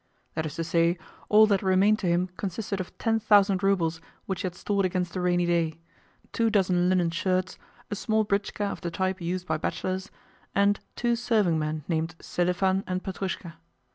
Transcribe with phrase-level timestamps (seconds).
[0.33, 0.97] That is to say,
[1.29, 5.15] all that remained to him consisted of ten thousand roubles which he had stored against
[5.15, 5.77] a rainy day,
[6.33, 7.59] two dozen linen shirts,
[7.91, 10.09] a small britchka of the type used by bachelors,
[10.55, 13.57] and two serving men named Selifan and Petrushka.